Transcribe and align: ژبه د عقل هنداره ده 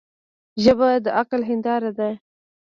ژبه 0.63 0.89
د 1.03 1.05
عقل 1.19 1.41
هنداره 1.49 1.91
ده 1.97 2.09